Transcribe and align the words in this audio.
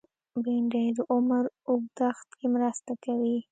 بېنډۍ 0.43 0.85
د 0.97 0.99
عمر 1.11 1.43
اوږدښت 1.69 2.27
کې 2.37 2.47
مرسته 2.55 2.91
کوي 3.03 3.37